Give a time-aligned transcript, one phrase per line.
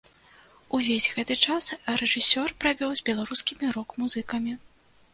[0.77, 1.69] Увесь гэты час
[2.03, 4.61] рэжысёр правёў з беларускімі рок-музыкамі.